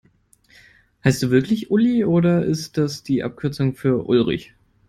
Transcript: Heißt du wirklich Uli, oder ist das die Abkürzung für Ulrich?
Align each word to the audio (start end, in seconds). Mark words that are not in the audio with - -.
Heißt 1.03 1.21
du 1.21 1.29
wirklich 1.29 1.69
Uli, 1.69 2.03
oder 2.05 2.43
ist 2.43 2.77
das 2.79 3.03
die 3.03 3.21
Abkürzung 3.21 3.75
für 3.75 4.07
Ulrich? 4.09 4.55